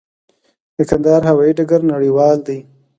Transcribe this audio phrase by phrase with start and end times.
[0.75, 2.59] د کندهار هوايي ډګر نړیوال دی؟